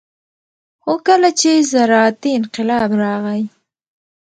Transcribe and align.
خو 0.83 0.93
کله 1.07 1.29
چې 1.39 1.49
زراعتي 1.71 2.29
انقلاب 2.39 2.89
راغى 3.03 3.41